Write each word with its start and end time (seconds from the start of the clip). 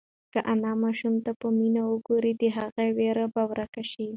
که 0.33 0.39
انا 0.53 0.71
ماشوم 0.83 1.15
ته 1.25 1.31
په 1.39 1.47
مینه 1.57 1.81
وگوري، 1.91 2.31
د 2.41 2.43
هغه 2.57 2.83
وېره 2.97 3.25
به 3.33 3.43
ورکه 3.49 3.83
شي. 3.91 4.05